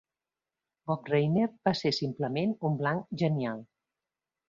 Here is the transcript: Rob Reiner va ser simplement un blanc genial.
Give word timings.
Rob 0.91 1.11
Reiner 1.13 1.45
va 1.69 1.75
ser 1.83 1.93
simplement 1.99 2.59
un 2.71 2.83
blanc 2.83 3.17
genial. 3.25 3.67